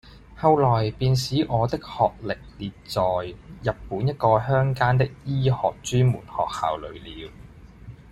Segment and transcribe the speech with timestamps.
[0.35, 3.03] 後來便使我的學籍列在
[3.71, 7.31] 日本一個鄉間的醫學專門學校裏了。